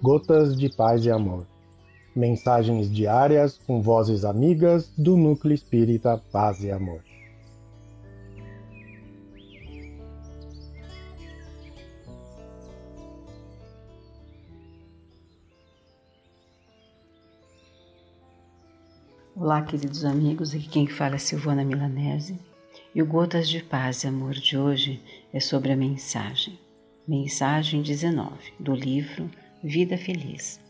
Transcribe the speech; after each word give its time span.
Gotas 0.00 0.56
de 0.56 0.68
Paz 0.68 1.04
e 1.04 1.10
Amor. 1.10 1.44
Mensagens 2.14 2.88
diárias 2.88 3.58
com 3.58 3.82
vozes 3.82 4.24
amigas 4.24 4.92
do 4.96 5.16
Núcleo 5.16 5.52
Espírita 5.52 6.22
Paz 6.30 6.62
e 6.62 6.70
Amor. 6.70 7.02
Olá, 19.34 19.62
queridos 19.62 20.04
amigos, 20.04 20.54
aqui 20.54 20.68
quem 20.68 20.86
fala 20.86 21.16
é 21.16 21.18
Silvana 21.18 21.64
Milanese 21.64 22.38
e 22.94 23.02
o 23.02 23.06
Gotas 23.06 23.48
de 23.48 23.64
Paz 23.64 24.04
e 24.04 24.06
Amor 24.06 24.34
de 24.34 24.56
hoje 24.56 25.02
é 25.32 25.40
sobre 25.40 25.72
a 25.72 25.76
mensagem. 25.76 26.56
Mensagem 27.06 27.82
19 27.82 28.52
do 28.60 28.76
livro 28.76 29.28
Vida 29.62 29.98
Feliz, 29.98 30.60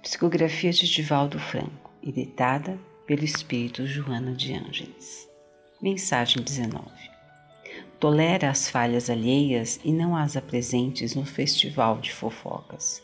psicografia 0.00 0.72
de 0.72 0.90
Divaldo 0.90 1.38
Franco, 1.38 1.90
editada 2.02 2.78
pelo 3.06 3.22
Espírito 3.22 3.86
Joana 3.86 4.32
de 4.32 4.54
Ângeles. 4.54 5.28
Mensagem 5.82 6.42
19 6.42 6.86
Tolera 8.00 8.48
as 8.48 8.70
falhas 8.70 9.10
alheias 9.10 9.78
e 9.84 9.92
não 9.92 10.16
as 10.16 10.34
apresentes 10.34 11.14
no 11.14 11.26
festival 11.26 11.98
de 12.00 12.10
fofocas. 12.10 13.02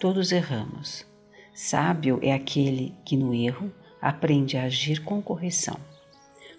Todos 0.00 0.32
erramos. 0.32 1.06
Sábio 1.54 2.18
é 2.20 2.32
aquele 2.32 2.92
que 3.04 3.16
no 3.16 3.32
erro 3.32 3.72
aprende 4.00 4.56
a 4.56 4.64
agir 4.64 5.04
com 5.04 5.22
correção. 5.22 5.78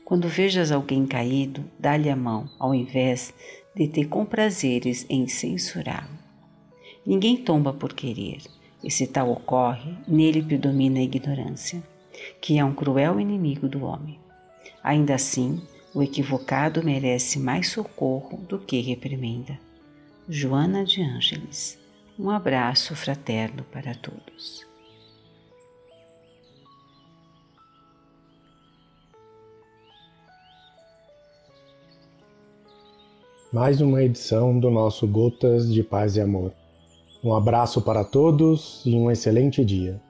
Quando 0.05 0.30
vejas 0.30 0.71
alguém 0.71 1.05
caído, 1.05 1.70
dá-lhe 1.77 2.10
a 2.10 2.16
mão, 2.16 2.49
ao 2.57 2.74
invés 2.74 3.34
de 3.76 3.85
ter 3.90 4.05
comprazeres 4.05 5.05
em 5.10 5.27
censurá-lo. 5.27 6.23
Ninguém 7.05 7.37
tomba 7.37 7.73
por 7.73 7.93
querer, 7.93 8.41
e 8.84 8.90
se 8.90 9.07
tal 9.07 9.32
ocorre, 9.32 9.93
nele 10.07 10.41
predomina 10.41 10.99
a 10.99 11.04
ignorância, 11.04 11.84
que 12.40 12.57
é 12.57 12.63
um 12.63 12.73
cruel 12.73 13.20
inimigo 13.20 13.68
do 13.68 13.84
homem. 13.84 14.20
Ainda 14.84 15.15
assim, 15.15 15.62
o 15.93 16.01
equivocado 16.01 16.84
merece 16.84 17.40
mais 17.40 17.70
socorro 17.70 18.37
do 18.48 18.57
que 18.57 18.79
reprimenda. 18.79 19.60
Joana 20.27 20.85
de 20.85 21.01
Ângeles. 21.01 21.77
Um 22.18 22.29
abraço 22.29 22.95
fraterno 22.95 23.63
para 23.71 23.93
todos. 23.95 24.65
mais 33.54 33.79
uma 33.82 34.01
edição 34.01 34.60
do 34.60 34.71
nosso 34.71 35.07
Gotas 35.07 35.71
de 35.71 35.84
Paz 35.84 36.15
e 36.15 36.21
Amor. 36.21 36.51
Um 37.24 37.34
abraço 37.34 37.82
para 37.82 38.04
todos 38.04 38.82
e 38.85 38.93
um 38.96 39.10
excelente 39.10 39.63
dia. 39.63 40.02